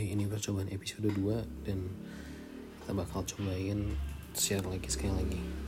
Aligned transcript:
Oke, 0.00 0.16
ini 0.16 0.24
percobaan 0.24 0.72
episode 0.72 1.12
2 1.12 1.68
dan 1.68 1.84
kita 2.80 2.96
bakal 2.96 3.20
cobain 3.20 4.00
share 4.32 4.64
lagi 4.64 4.88
sekali 4.88 5.12
lagi. 5.12 5.59